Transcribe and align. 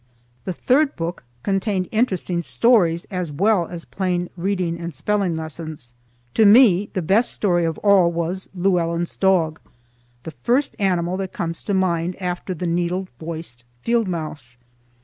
The 0.45 0.53
third 0.53 0.95
book 0.95 1.25
contained 1.43 1.87
interesting 1.91 2.41
stories 2.41 3.05
as 3.11 3.31
well 3.31 3.67
as 3.67 3.85
plain 3.85 4.31
reading 4.35 4.79
and 4.79 4.95
spelling 4.95 5.35
lessons. 5.35 5.93
To 6.33 6.43
me 6.43 6.89
the 6.93 7.03
best 7.03 7.31
story 7.33 7.65
of 7.65 7.77
all 7.83 8.11
was 8.11 8.49
"Llewellyn's 8.55 9.15
Dog," 9.15 9.59
the 10.23 10.31
first 10.31 10.75
animal 10.79 11.17
that 11.17 11.33
comes 11.33 11.61
to 11.61 11.75
mind 11.75 12.19
after 12.19 12.55
the 12.55 12.65
needle 12.65 13.09
voiced 13.19 13.63
field 13.83 14.07
mouse. 14.07 14.57